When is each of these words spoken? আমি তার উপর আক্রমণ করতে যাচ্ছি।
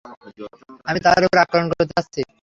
আমি 0.85 0.99
তার 1.05 1.21
উপর 1.25 1.37
আক্রমণ 1.43 1.67
করতে 1.71 1.85
যাচ্ছি। 1.91 2.21